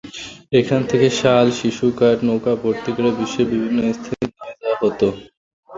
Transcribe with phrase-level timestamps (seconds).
[0.59, 5.01] এখান থেকে শাল, শিশু কাঠ নৌকা ভর্তি করে বিশ্বের বিভিন্ন স্থানে নিয়ে যাওয়া হত।